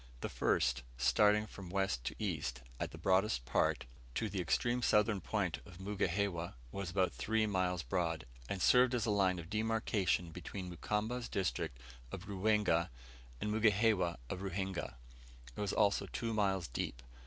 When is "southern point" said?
4.81-5.59